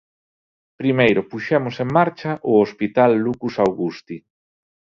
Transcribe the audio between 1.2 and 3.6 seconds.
puxemos en marcha o Hospital Lucus